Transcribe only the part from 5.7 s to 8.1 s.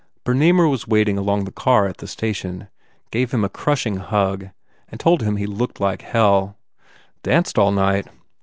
like hell. "Danced all night."